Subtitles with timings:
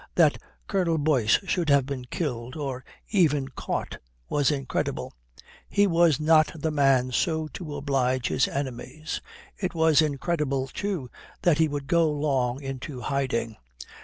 [0.15, 5.13] That Colonel Boyce should have been killed or even caught was incredible.
[5.69, 9.21] He was not the man so to oblige his enemies.
[9.59, 11.11] It was incredible, too,
[11.43, 13.57] that he would go long into hiding.